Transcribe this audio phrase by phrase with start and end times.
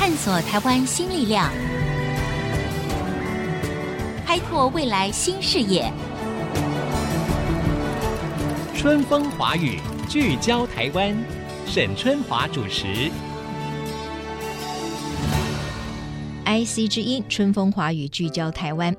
[0.00, 1.52] 探索台湾新力量，
[4.24, 5.92] 开拓未来新视野。
[8.74, 9.78] 春风华语，
[10.08, 11.14] 聚焦台湾，
[11.66, 13.10] 沈春华主持。
[16.46, 18.96] IC 之音，春风华语，聚焦台湾。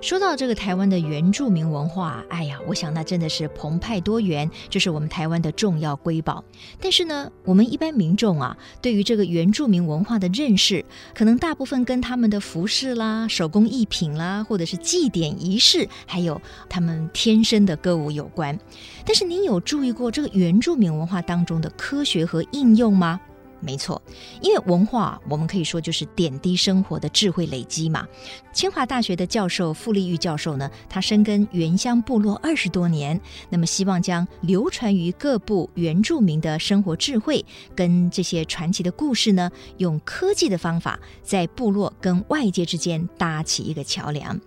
[0.00, 6.44] 说到这个台湾的原住民文化，哎呀，我想那真的是澎湃多元，这是我们台湾的重要瑰宝。
[6.80, 10.84] 但是呢，我们一般民众啊，对于这个原住民文化的认识，
[11.14, 18.58] 可能大部分跟他们的服饰啦、手工艺品啦，或者是祭典仪式，还有他们天生的歌舞有关。
[19.04, 23.20] 但是您有注意过这个原住民文化当中的科学和应用吗？
[23.60, 24.00] 没错，
[24.40, 28.06] 因为文化，我们可以说就是点滴生活的智慧累积嘛。
[28.52, 37.44] 清华大学的教授傅立玉教授呢，他深耕原乡部落二十多年，那么希望将流传于各部原住民的生活智慧
[37.74, 44.38] 跟这些传奇的故事呢，用科技的方法，在部落跟外界之间搭起一个桥梁。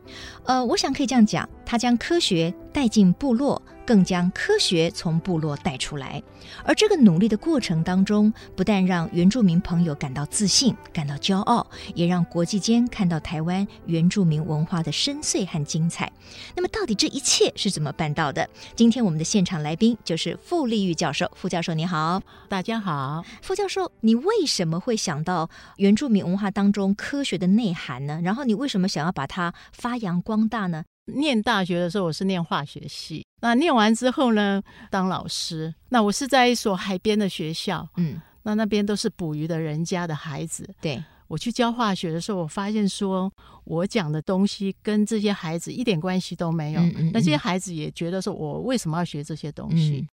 [0.46, 3.62] 呃，我想可以这样讲，他将科学带进部落。
[3.92, 6.24] 更将科学从部落带出来，
[6.64, 16.10] 而这个努力的过程当中，不但让原住民朋友感到自信、感到骄傲，也让国际间看到台湾原住民文化的深邃和精彩。
[16.56, 18.50] 那么，到底这一切是怎么办到的？
[18.78, 21.30] 今天我们的现场来宾就是傅立玉教授。
[21.36, 23.26] 傅教授，你好，大家好。
[23.42, 28.22] 傅教授，你为什么会想到原住民文化当中科学的内涵呢？
[28.24, 30.86] 然后，你为什么想要把它发扬光大呢？
[31.16, 33.26] 念大学的时候，我是念化学系。
[33.42, 35.74] 那念完之后呢，当老师。
[35.90, 40.70] 那我是在一所海边的学校，嗯，那那边都是捕鱼的人家的孩子。
[40.80, 43.32] 对，我去教化学的时候，我发现说
[43.64, 46.82] 我讲的东西跟这些孩子一点关系都没有。
[46.82, 50.00] 嗯嗯嗯，那这些孩子也觉得说，我为什么要学这些东西？
[50.02, 50.08] 嗯、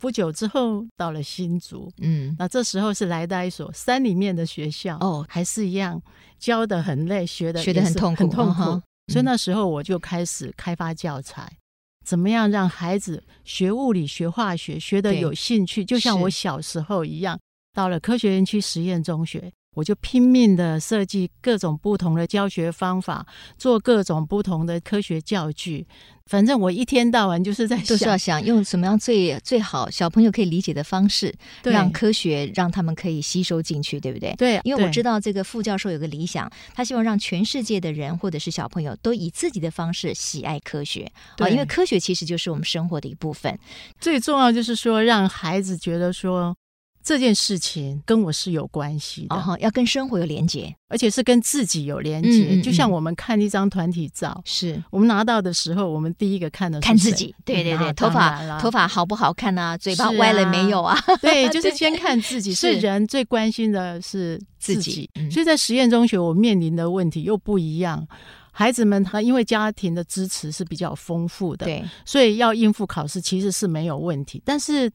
[0.00, 6.02] 不久之后到了新竹，嗯，那这时候是来到一所山里面的学校，哦，还是一样
[6.38, 8.82] 教的很累，学的学的很痛苦，很痛苦。
[9.08, 11.56] 所以那时候我就开始开发教材，嗯、
[12.04, 17.38] 怎么样让孩子学物理、学化学学的有兴趣，就像我小时候一样。
[17.74, 19.50] 到了科学园区实验中学。
[19.74, 25.86] 我就拼命的设计各种不同的教学方法，做各种不同的科学教具。
[26.26, 34.32] 反正我一天到晚就是在想，就是要想用什么样最最好小朋友可以理解的方式，对让科学让他们可以吸收进去，对不对？
[34.36, 41.10] 对，因为我知道这个副教授有个理想，他希望让全世界的人或者是小朋友都以自己的方式喜爱科学。
[41.36, 43.58] 对，因为科学其实就是我们生活的一部分。
[44.00, 46.54] 最重要就是说，让孩子觉得说。
[47.02, 52.28] 这件事情跟我是有关系的，哦，要跟生活有连接，而且是跟自己有连接。
[52.28, 59.76] 嗯嗯嗯，就像我们看一张团体照，是我们拿到的时候，我们第一个看的是看自己，对对对，头发头发好不好看啊？
[59.76, 60.96] 嘴巴歪了没有啊？
[61.06, 62.54] 啊对， 就是先看自己。
[62.54, 68.06] 是人最关心的是自己，自己嗯、所以在实验中学，我面临的问题又不一样。
[68.52, 74.90] 孩子们他因为家庭的支持是比较丰富的，对，所以要应付考试其实是没有问题，但是。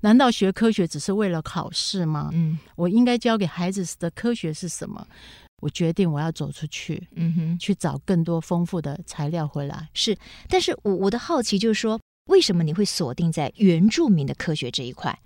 [0.00, 2.30] 难道学科学只是为了考试吗？
[2.32, 5.06] 嗯，我应该教给孩子的科学是什么？
[5.60, 9.88] 我决定我要走出去，嗯哼，去找更多丰富的材料回来。
[9.92, 10.16] 是，
[10.48, 12.00] 但是我我的好奇就是说，
[12.30, 15.18] 为什么你会锁定在原住民的科学这一块？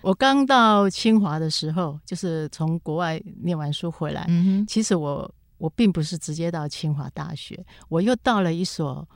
[0.00, 7.58] 我刚到清华的时候，就是从国外念完书回来，嗯哼，其实我我并不是直接到清华大学，
[7.88, 9.06] 我又到了一所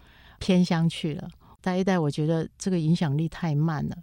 [0.41, 1.29] 偏乡去了。
[1.61, 3.97] 待一待，我觉得这个影响力太慢了。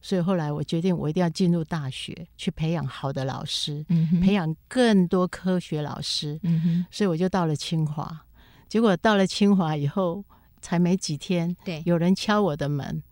[0.00, 6.38] 所以后来我决定，我一定要进入大学去培养好的老师，嗯、培养更多科学老师。
[6.42, 8.24] 嗯、所以我就到了清华。
[8.68, 10.24] 结果到了清华以后，
[10.60, 13.02] 才没几天，对，有人敲我的门，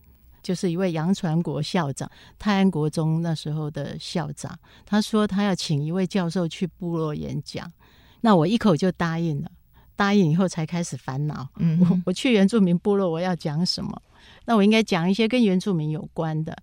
[0.43, 4.59] 就是一位杨传国校长，泰安国中那时候的校长。
[4.85, 7.73] 他说他要请一位教授去部落演讲，
[8.21, 9.51] 那我一口就答应了。
[9.97, 14.03] 答应以后才开始烦恼，嗯，我我去原住民部落，我要讲什么？
[14.45, 16.57] 那我应该讲一些跟原住民有关的，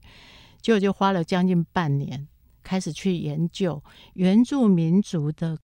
[0.61, 2.27] 结果就花了将近半年，
[2.63, 5.59] 开始去研究原住民族的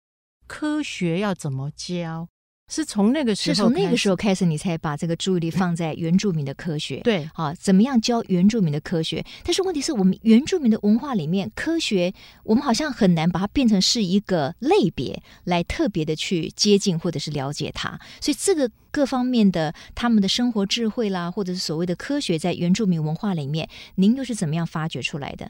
[0.48, 2.28] 科学要怎么教。
[2.70, 7.02] 是从那个时候，是从那个时候开始，你才把这个注意力放在原住民的科学。
[7.02, 9.26] 对，啊，怎么样教原住民的科学？
[9.44, 12.14] 但是问题是我们原住民的文化里面，科学
[12.44, 18.00] 我们好像很难把它变成是一个类别来特别的去接近或者是了解它。
[18.22, 25.50] 所以这个各方面的他们的生活智慧啦，或者是所谓的科学，在原住民文化里面，您又是怎么样发掘出来的？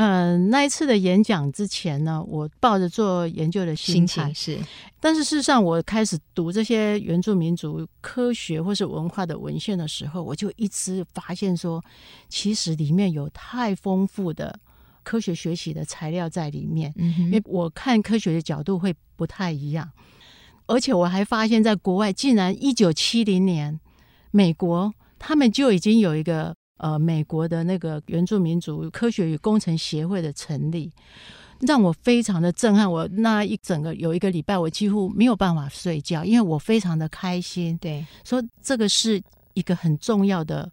[0.00, 4.56] 嗯、呃，那一次的演讲之前呢，我抱着做研究的心情是，
[5.00, 11.84] 但是事实上，我开始读这些原住民族科学或是文化的文献的时候，我就一直发现说，
[12.28, 14.56] 其实里面有太丰富的
[15.02, 19.90] 科学学习的材料在里面，嗯、因为我看科学的角度会不太一样。
[20.66, 23.80] 而且我还发现，在国外竟然一九七零年，
[24.30, 30.90] 美国他们就已经有一个呃美国的那个原住民族科学与工程协会的成立，
[31.60, 32.90] 让我非常的震撼。
[32.90, 37.76] 我那一整个有一个礼拜，我几乎没有办法睡觉，因为我非常的开心。
[37.78, 39.22] 对，说这个是
[39.54, 40.70] 一个很重要的。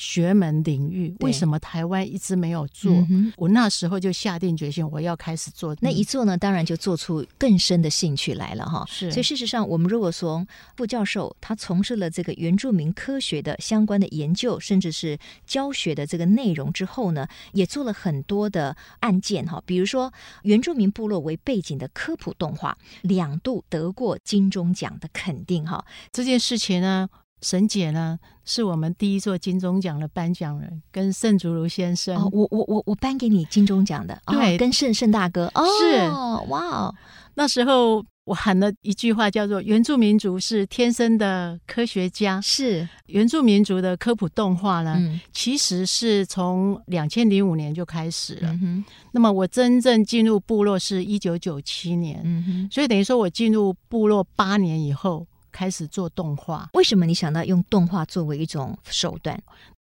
[0.00, 2.90] 学门领域，为什么台湾一直没有做？
[3.10, 5.76] 嗯、我那时候就下定决心，我要开始做。
[5.80, 8.82] 那一做呢，当然就做出更深的兴趣来了哈。
[8.88, 20.10] 是，所以事实上，我们如果说副教授他从事了这个原住民科学的相关的研究，甚至是教学的这个内容之后呢，也做了很多的案件哈，比如说
[20.44, 25.84] 原住民部落为背景的科普动画，两度得过金钟奖的肯定哈。
[26.10, 27.10] 这件事情呢。
[27.42, 32.16] 沈姐呢，是我们第一座金钟奖的颁奖人，跟盛竹如先生。
[32.16, 35.50] 哦、我我我我颁给你金钟奖的，对，哦、跟盛盛大哥。
[35.54, 36.94] 哦、是哇哦，
[37.34, 42.38] 那时候我喊了一句话，叫做“原住民族是天生的科学家”。
[42.42, 48.52] 是原住民族的科普动画呢，嗯、其实是从两千零五年就开始了。
[48.52, 55.26] 嗯、哼那么我真正进入部落是一九九七年，嗯、哼所以等于说我进入部落八年以后。
[55.50, 59.40] 开始做动画，为什么你想到用动画作为一种手段？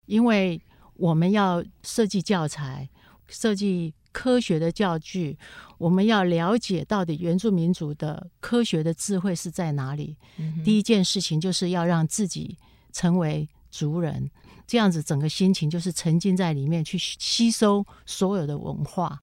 [0.05, 0.61] 因为
[0.95, 2.87] 我们要设计教材，
[3.27, 5.37] 设计科学的教具，
[5.77, 10.15] 我们要了解到底原住民族的科学的智慧是在哪里。
[10.37, 12.57] 嗯、第一件事情就是要让自己
[12.93, 14.29] 成为族人，
[14.65, 19.19] 这样子整个心情就是沉浸在里面去吸收所有的文化。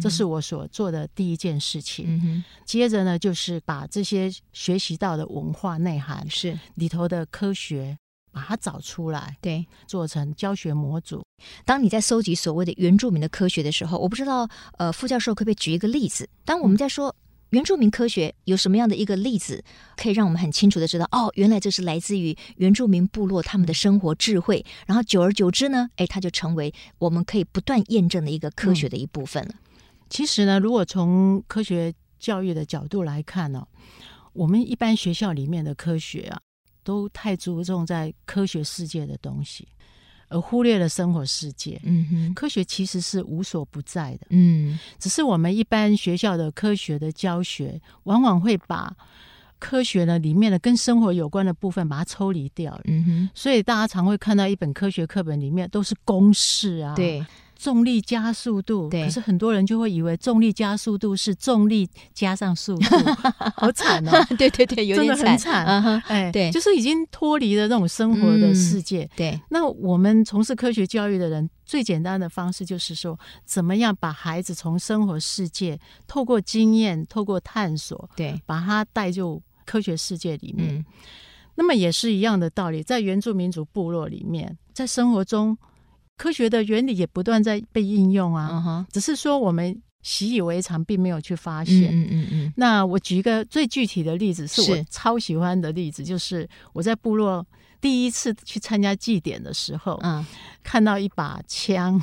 [0.00, 2.42] 这是我所做的第一件事情。
[2.64, 7.96] 接着呢，就是把这些学习到的文化内涵是里头的科学，
[8.32, 11.22] 把它找出来，对，做成教学模组。
[11.64, 14.48] 当你在搜集所谓的原住民的科学的时候，我不知道，
[14.78, 16.28] 呃，副教授可不可以举一个例子？
[16.44, 17.14] 当我们在说
[17.50, 19.62] 原住民科学有什么样的一个例子，
[19.96, 29.50] 可以让我们很清楚的知道，哦，原来这是来自于原住民部落他们的生活智慧，然后久而久之呢，哎，它就成为我们可以不断验证的一个科学的一部分了。
[29.52, 29.58] 嗯
[30.08, 33.66] 其实呢，如果从科学教育的角度来看呢，
[34.32, 36.40] 我们一般学校里面的科学啊，
[36.82, 39.66] 都太注重在科学世界的东西，
[40.28, 41.80] 而忽略了生活世界。
[41.84, 44.26] 嗯哼，科学其实是无所不在的。
[44.30, 48.96] 嗯，只是我们一般学校的科学的教学，往往会把
[49.58, 52.82] 科学呢里面的跟生活有关的部分把它抽离掉了。
[52.84, 56.94] 嗯哼，所以大家常会看到一本科学课本里面都是公式啊。
[56.94, 57.24] 对。
[57.58, 62.96] 重力加速度，可是很多人就会以为重力加速度是重力加上速度，
[63.56, 64.24] 好惨哦！
[64.36, 65.66] 对对对，有点真的很惨。
[66.02, 69.04] 哎，对，就是已经脱离了那种生活的世界。
[69.04, 80.74] 嗯、对，那我们从事科学教育的人，最简单的方式就是说，怎么样把孩子从生活世界透过经验、透过探索，对，把他带入科学世界里面。
[80.74, 80.84] 嗯、
[81.54, 85.56] 那么也是一样的道理，在原住民族部落里面，在生活中。
[86.16, 88.92] 科学的原理也不断在被应用啊，uh huh.
[88.92, 91.90] 只是说我们习以为常，并没有去发现。
[91.90, 92.52] 嗯嗯嗯。
[92.56, 97.46] 那我举一个最具体的例子，是我超喜欢的例子，是就是我在部落
[97.80, 100.26] 第一次去参加祭典的时候，嗯、uh，huh.
[100.62, 102.02] 看到一把枪。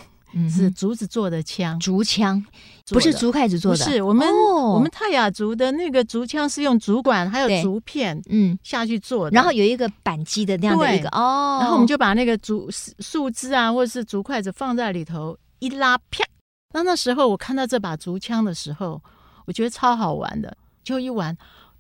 [0.50, 2.44] 是竹子做的枪，竹枪
[2.90, 8.58] 不是竹筷子做的，不是我们、哦、我们泰雅族的那个竹枪是用竹管还有竹片嗯。
[8.64, 16.24] 下去做的，然后有一个扳机的那样的一个哦，然后我们就把那个竹树枝啊或者是竹筷子放在里头一拉啪，
[16.74, 19.02] 那那时候我看到这把竹枪的时候，
[19.46, 21.36] 我觉得超好玩的，就一玩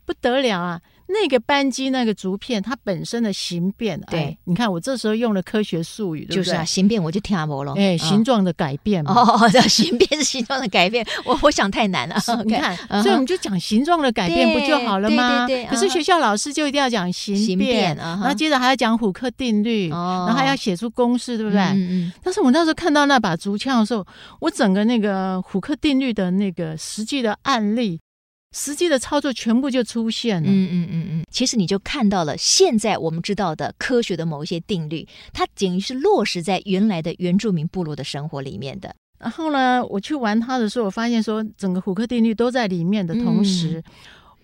[0.05, 0.79] 不得了啊。
[1.07, 15.45] 那个扳机，那个竹片，它本身的形变，对、哎，你看我这时候用了科学术语，就是啊，形变我就听不了，哎，形状的改变嘛，哦， 形变是形状的改变， 我我想太难了， 你看，所以我们就讲形状的改变不就好了吗？
[15.48, 15.69] 对对对。
[15.69, 21.60] 可是学校老师就一定要讲形变，然后接着还要讲虎克定律，然后还要写出公式，对不对？
[21.62, 22.13] 嗯嗯。
[22.24, 24.05] 但是我那时候看到那把竹枪的时候，
[24.39, 28.00] 我整个那个虎克定律的那个实际的案例。
[28.53, 30.48] 实际的操作全部就出现了。
[30.48, 38.95] 嗯嗯嗯嗯，其实你就看到了现在我们知道的科学的某一些定律，它等于是落实在原来的原住民部落的生活里面的。
[39.19, 43.83] 然后呢，我去玩它的时候，我发现说整个虎克定律都在里面的同时，嗯、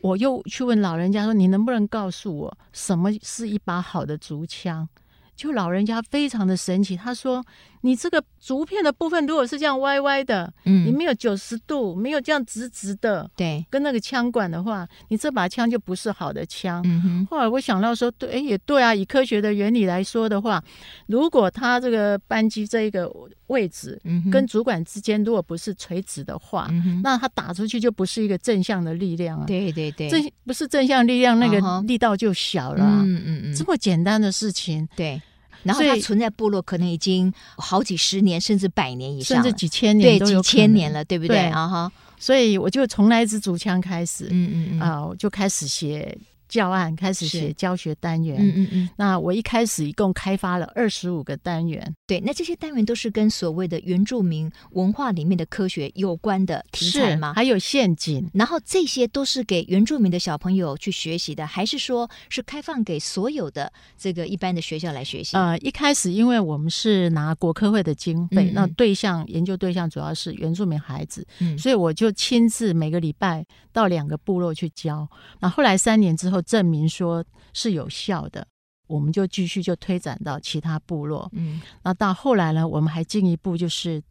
[0.01, 4.87] 我又去问老人家说：“你能不能告诉我什么是一把好的竹枪？”
[5.35, 7.43] 就老人家非常的神奇，他说
[7.81, 16.81] ：“你这个竹片的部分如果是这样歪歪的，嗯，你没有九十度，没有这样直直的，对，跟那个枪管的话，你这把枪就不是好的枪。
[16.85, 20.63] 嗯哼”后来我想到说：“对，哎，也对啊，以科学的原理来说的话，
[21.07, 23.09] 如果它这个扳机这一个
[23.47, 29.45] 位置，嗯，跟主管之间如果不是垂直的话，嗯，那它打出去就不是一个正向的力量啊。
[29.45, 32.83] 对对对，正不是正向力量，那个力道就小了。
[32.83, 35.21] 嗯嗯嗯，这么简单的事情，对。”
[35.63, 41.37] 然后它存在部落可能已经好几十年，甚至百年以上，甚至几千年，对，几千年了，对不对？
[41.47, 46.17] 啊哈，所以我就从那一支竹枪开始，嗯嗯嗯，啊，我就开始写。
[46.49, 48.89] 教案开始写教学单元，嗯嗯嗯。
[48.97, 52.19] 那我一开始一共开发了二十五个单元，对。
[52.19, 57.33] 那这些单元都是跟所谓的原住民文化里面的科学有关的题材吗？
[57.35, 58.27] 还有陷阱。
[58.33, 65.37] 然后这些都是给原住民的小朋友去学习的，还是说是开放给所有的这个一般的学校来学习？
[65.37, 75.07] 呃，一开始因为我们是拿国科会的经费，嗯嗯，那对象研究对象主要是原住民孩子，嗯，所以我就亲自每个礼拜到两个部落去教。
[75.39, 76.38] 那后来三年之后。
[76.41, 78.47] 证明说是有效的，
[78.87, 81.29] 我们就继续就推展到其他部落。
[81.33, 84.01] 嗯，那到后来呢，我们还进一步就是。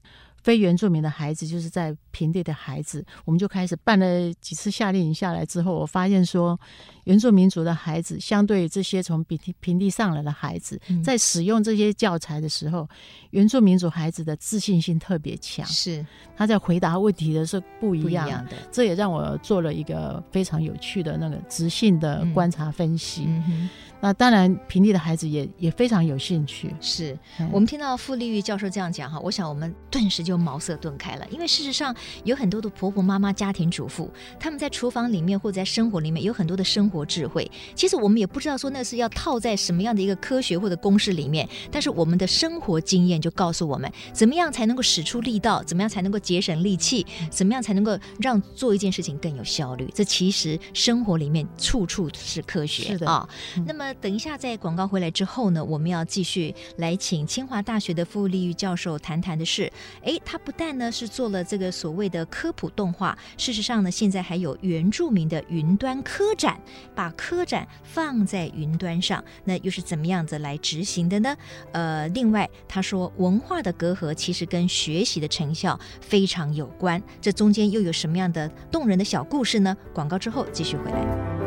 [0.42, 6.59] 非原住民的孩子，就是在平地的孩子，我们就开始办了几次夏令营下来之后，我发现说，
[7.04, 12.88] 原住民族的孩子相对这些从平地平地上来的孩子，嗯，在使用这些教材的时候，
[13.30, 16.04] 原住民族孩子的自信心特别强，是。
[16.37, 18.52] 他在回答问题的时候不一样，不一样的。
[18.71, 23.25] 这也让我做了一个非常有趣的那个直性的观察分析。
[23.26, 26.73] 嗯嗯那当然，平地的孩子也也非常有兴趣。
[26.81, 31.26] 是、嗯、我们听到傅立玉教授这样讲哈，我想我们顿时就茅塞顿开了。
[31.31, 37.50] 因为事实上，有很多的婆婆妈妈、家庭主妇，他们在厨房里面或者在生活里面有很多的生活智慧。
[37.75, 49.90] 其实我们也不知道说那是要套在什么样的一个科学或者公式里面，但是我们的生活经验就告诉我们，怎么样才能够使出力道，怎么样才能够节省力气，怎么样才能够让做一件事情更有效率。
[49.93, 52.85] 这其实生活里面处处是科学。
[52.85, 53.88] 是的啊、嗯，那么。
[53.95, 59.71] 等一下，在广告回来之后呢，我们要继续来请清华大学的傅丽玉教授谈谈的是，
[60.02, 66.61] 诶，他不但呢是做了这个所谓的科普动画，事实上呢，现在还有原住民的云端科展，
[66.95, 71.37] 把科展放在云端上，那又是怎么样子来执行的呢？
[71.73, 79.76] 呃，另外他说，文化的隔阂其实跟学习的成效非常有关，这中间又有什么样的动人的小故事呢？
[79.92, 81.38] 广告之后继续回来。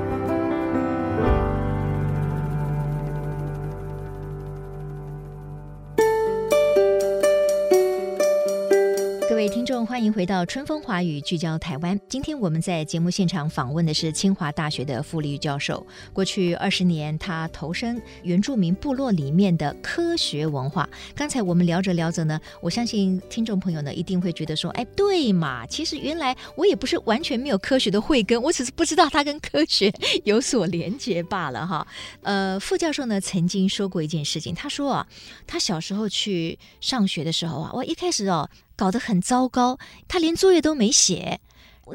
[9.51, 11.99] 听众，欢迎回到春风华语，聚焦台湾。
[12.07, 15.85] 今天我们在节目现场访问的是清华大学的傅丽玉教授。
[16.13, 20.87] 过去二十年，他投身原住民部落里面的科学文化。
[21.13, 29.91] 刚才我们聊着聊着呢，我相信听众朋友呢一定会觉得说：“哎，对嘛，其实原来我也不是完全没有科学的慧根，我只是不知道它跟科学
[30.23, 31.85] 有所连结罢了。”哈，
[32.21, 35.07] 呃，傅教授呢曾经说过一件事情，他说啊，
[35.45, 38.49] 他小时候去上学的时候啊，我一开始哦。
[38.81, 41.39] 搞得很糟糕，他连作业都没写。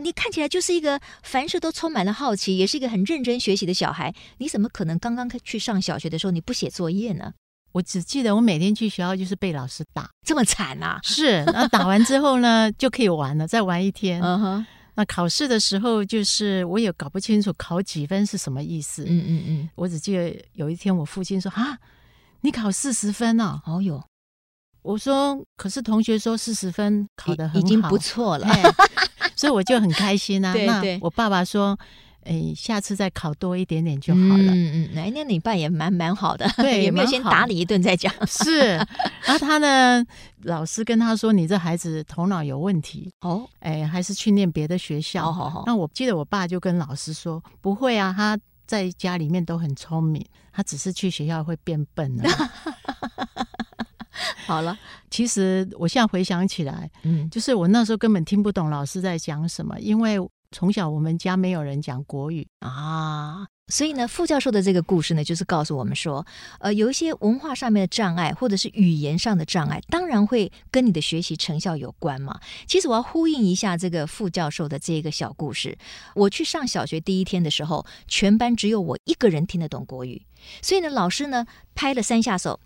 [0.01, 4.15] 你看起来就是一个凡事都充满了好奇，也是一个很认真学习的小孩。
[4.39, 7.33] 你怎么可能刚刚去上小学的时候你不写作业呢？
[7.73, 11.01] 我只记得我每天去学校就是被老师打，这么惨啊！
[11.03, 14.23] 是，那打完之后呢， 就可以玩了，再玩一天。
[14.23, 14.67] 嗯哼。
[14.95, 19.03] 那考试的时候，就是我也搞不清楚考几分是什么意思。
[19.09, 19.69] 嗯嗯嗯。
[19.75, 21.79] 我只记得有一天，我父亲说：“啊，
[22.43, 24.05] 你考四十分啊？”哦哟。
[24.87, 28.47] 我说，可是同学说四十分考得很好，已经不错了，
[29.35, 30.53] 所以我就很开心啊。
[30.53, 31.77] 对对，那我爸爸说，
[32.23, 34.37] 哎，下次再考多一点点就好了。
[34.37, 38.13] 嗯嗯，那那你爸也蛮蛮好的，对， 有没有先打你一顿再讲？
[38.27, 38.77] 是，
[39.25, 40.05] 然后他呢，
[40.45, 45.25] 老师跟他说，你这孩子头脑有问题哦，哎，还是去念别的学校。
[45.25, 45.63] 好好好。
[45.67, 48.39] 那我记得我爸就跟老师说，不会啊，他
[48.69, 52.31] 在家里面都很聪明，他只是去学校会变笨了。
[54.47, 54.79] 好了，
[55.11, 60.17] 其实我现在回想起来，嗯，就是我那时候根本听不懂老师在讲什么，因为
[60.53, 66.25] 从小我们家没有人讲国语啊，所以呢，傅教授的这个故事呢，就是告诉我们说，
[66.61, 72.39] 呃，有一些文化上面的障碍，或者是语言上的障碍，当然会跟你的学习成效有关嘛。
[72.69, 75.77] 其实我要呼应一下这个傅教授的这个小故事，
[76.15, 80.23] 我去上小学第一天的时候，全班只有我一个人听得懂国语，
[80.63, 82.61] 所以呢，老师呢拍了三下手。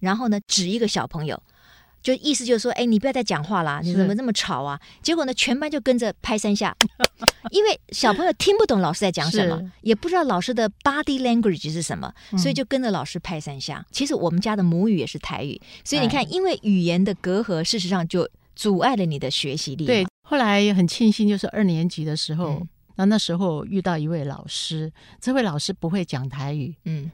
[0.00, 1.42] 然后呢，指一个小朋友，
[2.02, 4.80] 就意思就是说，哎，你不要再讲话啦，你怎么那么吵啊？
[5.02, 6.76] 结果呢，全班就跟着拍三下，
[7.50, 13.78] 因为小朋友听不懂老师在讲什么，也不知道老师的 body language 是什么，所以就跟着老师拍三下。
[13.78, 19.84] 嗯、其实我们家的母语也是台语，所以你看，因为语言的隔阂，事实上就阻碍了你的学习力。
[19.84, 22.62] 对，后来很庆幸，就是二年级的时候，
[22.96, 27.10] 那、嗯、那时候遇到一位老师，这位老师不会讲台语，嗯，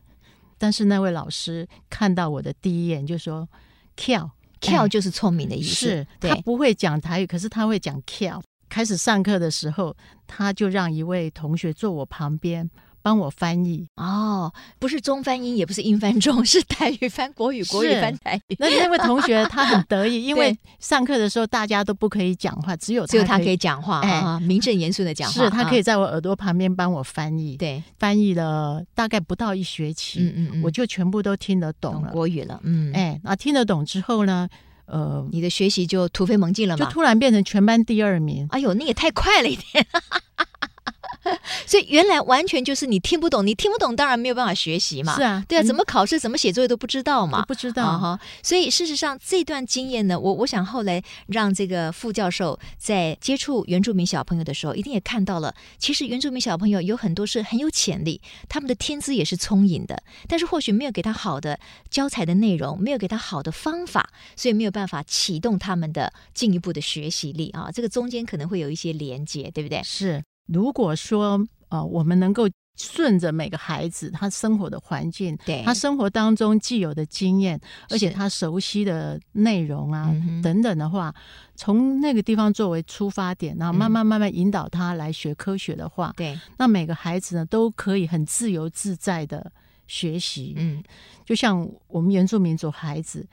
[0.64, 3.46] 但是那位老师看到我的第一眼就说
[3.96, 4.30] “跳”。
[4.62, 8.42] 跳就是聪明的意思，是他不会讲台语，可是他会讲跳。
[8.70, 9.94] 开始上课的时候，
[10.26, 12.70] 他就让一位同学坐我旁边。
[13.04, 13.86] 帮我翻译。
[13.96, 18.56] 哦，不是中翻英，也不是英翻中， 是台语翻国语，国语翻台语。
[18.58, 25.44] 那那位同学他很得意， 因为上课的时候大家都不可以讲话，只有只有他可以讲话，哎，名正言顺的讲话。
[25.44, 32.10] 是他可以在我耳朵旁边帮我翻译，对，翻译了大概不到一学期，嗯嗯嗯，我就全部都听得懂了。
[32.10, 34.48] 国语了，嗯，哎，那听得懂之后呢，
[34.86, 38.46] 呃，你的学习就突飞猛进了嘛，就突然变成全班第二名。
[38.50, 39.86] 哎呦，那也太快了一点。
[41.66, 45.16] 所以原来完全就是你听不懂，你听不懂当然没有办法学习嘛。
[45.16, 47.44] 是啊，对啊，怎么考试、怎么写作业都不知道嘛。
[47.46, 48.18] 不知道哈。
[48.42, 61.58] 所以事实上这段经验呢，我我想后来让这个副教授在接触原住民小朋友的时候，一定也看到了，其实原住民小朋友有很多是很有潜力，他们的天资也是聪颖的，但是或许没有给他好的
[61.90, 67.70] 教材的内容，没有给他好的方法，所以没有办法启动他们的进一步的学习力啊。
[67.72, 69.82] 这个中间可能会有一些连接，对不对？
[69.82, 70.22] 是。
[70.46, 75.62] 如果说呃，我们能够顺着每个孩子他生活的环境，对。
[75.64, 81.14] 他生活当中既有的经验，而且他熟悉的内容啊等等的话，
[81.54, 89.50] 从那个地方作为出发点，然后慢慢慢慢引导他来学科学的话，对，那每个孩子呢都可以很自由自在的
[89.86, 90.54] 学习。
[90.56, 90.82] 嗯，
[91.24, 93.26] 就像我们原住民族孩子。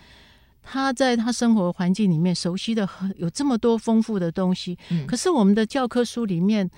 [0.63, 6.69] 他在他生活环境里面熟悉的很有这么多丰富的东西，嗯，可是我们的教科书里面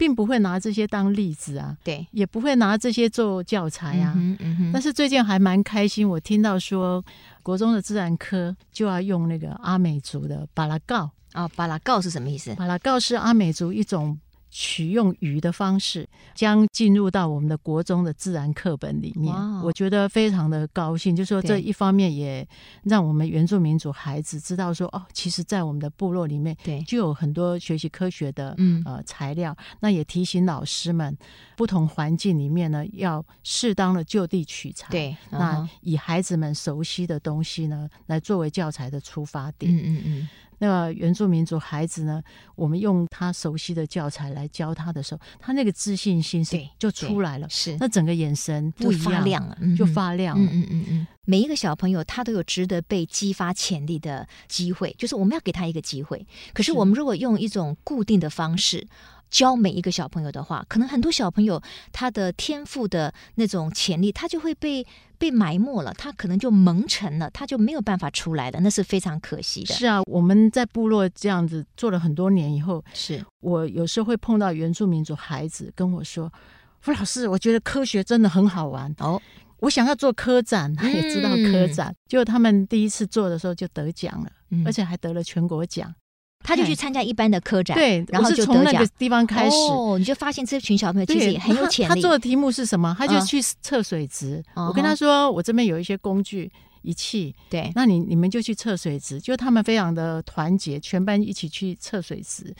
[0.00, 4.14] 并不会拿这些当例子啊，对，也不会拿这些做教材啊。
[4.16, 7.04] 嗯嗯嗯，但是最近还蛮开心，我听到说
[7.42, 12.54] 国中的自然科就要用那个阿美族的巴拉告啊，巴拉告是什么意思？
[12.54, 14.18] 巴拉告是阿美族一种。
[14.50, 19.34] 取用鱼的方式，将进入到我们的国中的自然课本里面。
[19.62, 22.46] 我觉得非常的高兴，就是说这一方面也
[22.82, 29.56] 让我们原住民族孩子知道说，哦，其实，在我们的部落里面，对，就有很多学习科学的呃材料。
[29.80, 31.16] 那也提醒老师们，
[31.56, 34.88] 不同环境里面呢，要适当的就地取材。
[34.90, 39.72] 对，那以孩子们熟悉的东西呢，来作为教材的出发点。
[39.72, 40.28] 嗯嗯嗯。
[40.62, 42.22] 那个原住民族孩子呢，
[42.54, 50.44] 我们用他熟悉的教材来教他的时候，他那个自信心是就出来了，是那整个眼神不一样就发亮了，就发亮了。
[50.44, 56.26] 嗯嗯嗯嗯，每一个小朋友他都有值得被激发潜力的机会，就是我们要给他一个机会。
[56.52, 58.86] 可是我们如果用一种固定的方式。
[59.30, 61.62] 教每一个小朋友的话，可能很多小朋友
[61.92, 64.84] 他的天赋的那种潜力，他就会被
[65.18, 69.74] 被埋没了，他可能就蒙尘了，他就没有办法出来了，那是非常可惜的。
[69.74, 76.32] 是啊，我们在部落这样子做了很多年以后，是我有时候会碰到原住民族孩子跟我说
[76.80, 79.20] ：“傅老师，我觉得科学真的很好玩哦，
[79.58, 80.72] 我想要做科展。
[80.76, 85.94] ”他也知道科展，结果、嗯、他们第一次做的时候就得奖了，嗯、而且还得了全国奖。
[86.42, 91.88] 他就去参加一般的科展，对，然后就从那个地方开始，哦，你就发现这群小朋友其实也很有潜力。
[91.88, 92.94] 他，他做的题目是什么？
[92.98, 94.42] 他就去测水质。
[94.54, 96.50] 哦、我跟他说，我这边有一些工具
[96.82, 99.20] 仪器，对，那你你们就去测水质。
[99.20, 102.54] 就他们非常的团结，全班一起去测水质。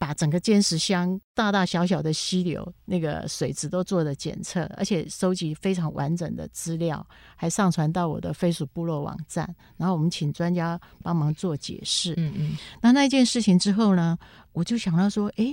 [0.00, 7.04] 把整个尖石乡大大小小的溪流那个水质都做了检测，而且收集非常完整的资料，
[7.34, 9.52] 还上传到我的飞鼠部落网站。
[9.76, 12.14] 然后我们请专家帮忙做解释。
[12.16, 12.56] 嗯嗯。
[12.80, 14.16] 那那一件事情之后呢，
[14.52, 15.52] 我就想到说，哎，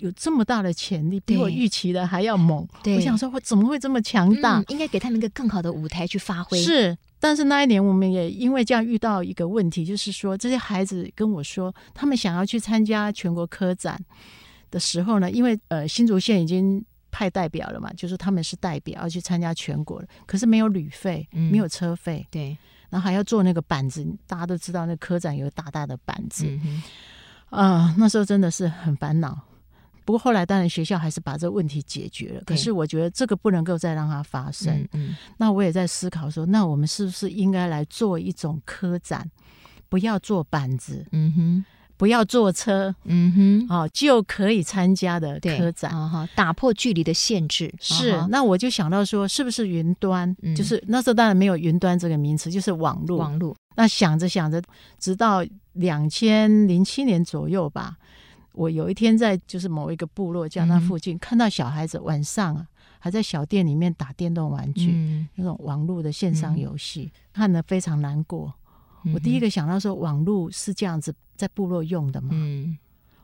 [0.00, 2.66] 有这么大的潜力，比我预期的还要猛。
[2.82, 2.96] 对。
[2.96, 4.58] 我想说，我怎么会这么强大？
[4.58, 6.60] 嗯，应该给他们一个更好的舞台去发挥。
[6.60, 6.98] 是。
[7.24, 13.98] 但是那一年，我们也因为这样遇到一个问题，就是说这些孩子跟我说，他们想要去参加全国科展
[14.70, 22.54] 的时候呢，因为呃新竹县已经派代表了嘛，就是他们是代表要去参加全国了，可是没有旅费，嗯、没有车费，对，
[22.90, 26.82] 然后还要坐那个板子，大家都知道那科展有大大的板子，啊、嗯
[27.48, 29.40] 呃，那时候真的是很烦恼。
[30.04, 34.74] 不过后来当然学校还是把这个问题解决了，可是我觉得这个不能够再让它发生。
[34.92, 39.30] 嗯，嗯，那我也在思考说，那我们是不是应该来做一种科展，
[39.88, 41.64] 不要做板子，嗯哼，
[41.96, 47.72] 不要坐车，嗯哼，哦，就可以参加的科展，哈，打破距离的限制。
[47.80, 50.36] 是，那我就想到说，是不是云端？
[50.42, 53.56] 嗯、就是那时候当然没有云端这个名词，就是网络，网络。
[53.76, 54.62] 那想着想着，
[54.98, 57.96] 直到两千零七年左右吧，
[58.54, 62.66] 我有一天在就是某一个部落叫那附近，嗯、看到小孩子晚上啊
[62.98, 68.54] 还在小店里面打电动玩具，嗯、那种网络的线上游戏，嗯、看得非常难过。
[69.04, 72.30] 嗯、我第一个想到说，网络是这样子在部落用的嘛？
[72.32, 72.78] 嗯，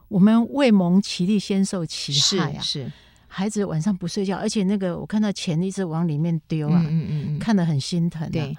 [0.09, 2.61] 我们未蒙其利先受其害啊！
[2.61, 2.93] 是，是
[3.29, 8.29] 孩子晚上不睡觉，而且那个我看到钱一直往里面丢啊，嗯嗯嗯，看得很心疼、啊。
[8.31, 8.57] 对。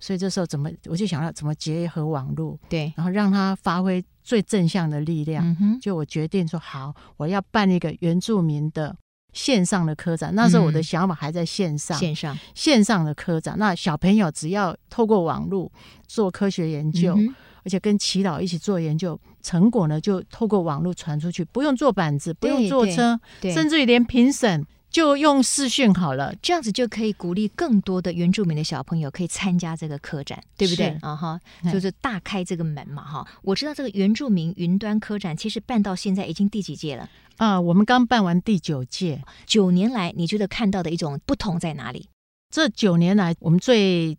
[0.00, 5.44] 所以这时候怎么，我就想要怎么结合网络，对，然后让他发挥最正向的力量。
[5.60, 8.94] 嗯、就我决定说好，我要办一个原住民的
[9.32, 10.34] 线上的科展。
[10.34, 13.56] 那时候我的想法还在线上，线上线上的科展。
[13.58, 15.70] 那小朋友只要透过网络
[16.06, 17.34] 做科学研究，嗯、
[17.64, 24.64] 而且跟祈祷一起做研究，成果呢就透过网络传出去，不用坐板子，不用坐车，甚至于连评审。
[24.90, 30.88] 就用视讯好了，这样子就可以鼓励更多的原住民的小朋友可以参加这个科展，对不对？
[31.02, 33.26] 啊哈，uh、就是大开这个门嘛哈。
[33.28, 37.02] 嗯、我知道这个原住民云端科展其实办到现在已经第几届了
[37.36, 37.60] 啊、呃？
[37.60, 42.08] 我们刚办完第九届，九年来你觉得看到的一种不同在哪里？
[42.50, 44.16] 这九年来我们最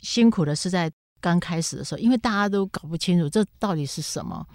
[0.00, 0.90] 辛苦的是在
[1.20, 4.46] 刚开始的时候，因为大家都搞不清楚这到底是什么。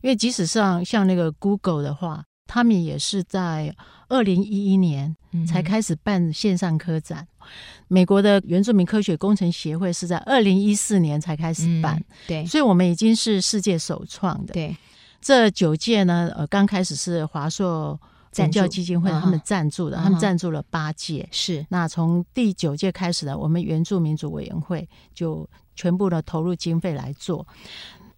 [0.00, 2.24] 因为即使上像那个 Google 的话。
[2.52, 3.74] 他们也是在
[4.10, 5.16] 二零一一年
[5.48, 7.46] 才开始办线上科展，嗯、
[7.88, 14.52] 美国的原住民科学工程协会是在二零一四年才开始办，嗯、对，所以我们已经是世界首创的。
[14.52, 14.76] 对，
[15.18, 17.98] 这九届呢，呃，刚开始是华硕
[18.30, 20.02] 展教基金会他们赞助的，uh.
[20.02, 21.66] 他们赞助了八届，是、uh.
[21.70, 27.46] 那从第九届开始呢，我们原住民族委员会就全部的投入经费来做。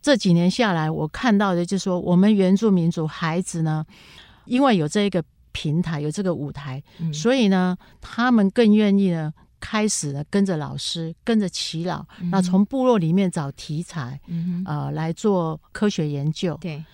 [0.03, 3.87] 这几年下来，我看到的就是说，我们原住民族孩子呢，
[4.47, 14.21] 因为有这一个平台，有这个舞台，嗯、所以呢，他们更愿意呢，开始呢，跟着老师，跟着齐老，那从部落里面找题材，
[14.67, 16.59] 呃，来做科学研究。
[16.61, 16.85] 对，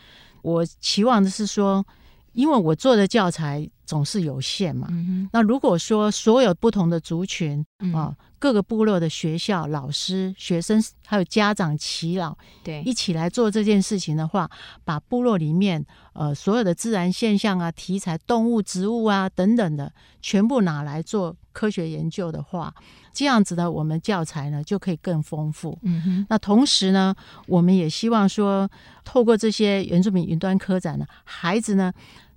[0.42, 1.84] 我期望的是说，
[2.32, 8.14] 因为我做的教材总是有限嘛，嗯、那如果说所有不同的族群啊。
[8.42, 14.50] 各个部落的学校、老师、学生，还有家长、耆老，对，一起来做这件事情的话，
[14.82, 22.72] 把部落里面呃所有的自然现象啊、题材、动物、植物啊等等的，全部拿来做科学研究的话，
[23.12, 25.78] 这样子的我们教材呢就可以更丰富。
[25.82, 27.14] 嗯哼，那同时呢，
[27.46, 28.66] 我们也希望说，
[29.04, 31.92] 透过这些原住民云端科展呢，孩子呢。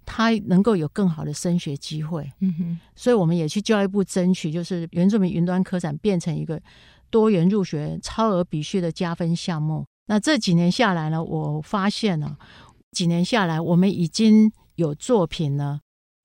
[0.05, 6.61] 他能够有更好的升学机会，嗯哼，所以我们也去教育部争取，就是原住民云端科展变成一个
[7.09, 9.85] 多元入学、超额比序的加分项目。
[10.07, 12.37] 那这几年下来呢，我发现了，
[12.91, 15.79] 几年下来我们已经有作品呢，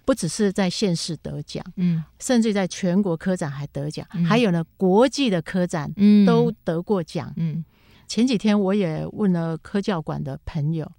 [0.05, 5.93] 不只是在县市得奖，嗯，甚至在全国科展还得奖，嗯、还有呢国际的科展，
[6.27, 7.59] 都得过奖，嗯。
[7.59, 7.64] 嗯
[8.09, 10.91] 前几天我也问了科教馆的朋友。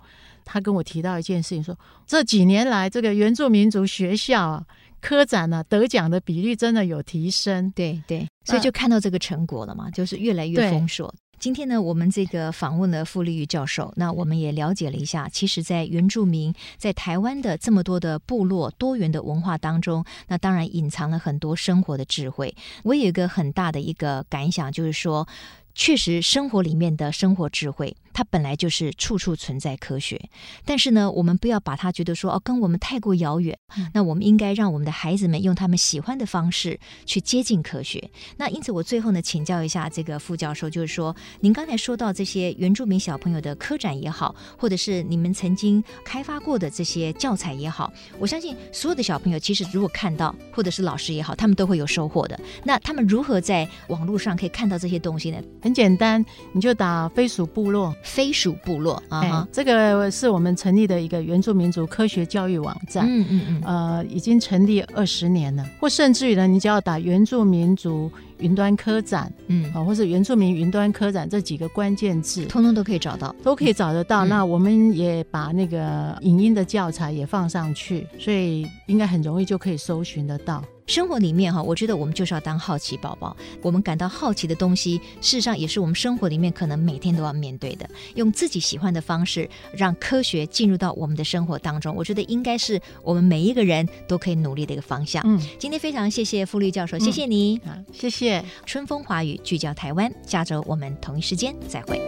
[0.52, 4.66] 他跟我提到一件事情，说这几年来这个原住民族学校啊，
[5.00, 11.14] 科展呢、啊、得奖的比例真的有提升，对对，所以就看到这个成果了嘛，就是越来越丰硕。
[11.38, 22.54] 今天呢，我们这个访问了傅立玉教授，那我们也了解了一下，其实，在原住民在台湾的这么多的部落多元的文化当中，那当然隐藏了很多生活的智慧。
[22.84, 25.26] 我有一个很大的一个感想，就是说，
[25.74, 27.96] 确实生活里面的生活智慧。
[28.20, 30.30] 它本来就是处处存在科学，
[30.66, 33.58] 但是呢，我们不要把它觉得说哦，跟我们太过遥远。
[33.94, 38.12] 那我们应该让我们的孩子们用他们喜欢的方式去接近科学。
[38.36, 52.38] 那因此，我最后呢，请教一下这个副教授，就是说，您刚才说到这些原住民小朋友的科展也好，或者是你们曾经开发过的这些教材也好，我相信所有的小朋友其实如果看到，或者是老师也好，他们都会有收获的。
[52.66, 55.42] 那他们如何在网络上可以看到这些东西呢？
[55.62, 57.96] 很简单，你就打飞鼠部落。
[58.10, 63.06] 飞鼠部落啊，欸、这个是我们成立的一个原住民族科学教育网站。
[63.08, 74.26] 嗯嗯嗯，呃，已经成立二十年了，或甚至于呢，你只要打原住民族云端科展，嗯，啊，或是原住民云端科展这几个关键字，通通都可以找到，都可以找得到。
[74.26, 80.64] 嗯、那我们也把那个影音的教材也放上去，所以应该很容易就可以搜寻得到。
[80.88, 83.38] 生活里面哈，我觉得我们就是要当好奇宝宝。
[83.62, 87.88] 我们感到好奇的东西，事实上也是我们生活里面可能每天都要面对的。
[88.16, 95.22] 用自己喜欢的方式，让科学进入到我们的生活当中，我觉得应该是我们每一个人都可以努力的一个方向。
[95.28, 97.62] 嗯，今天非常谢谢傅律教授，谢谢你。
[97.64, 98.29] 好，谢谢。
[98.66, 102.00] 春风华雨聚焦台湾，下周我们同一时间再会。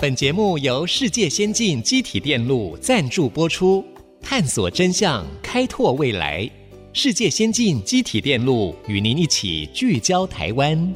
[0.00, 3.84] 本节目由世界先进机体电路赞助播出。
[4.20, 6.48] 探索真相，开拓未来。
[6.92, 10.94] 世界先进机体电路与您一起聚焦台湾。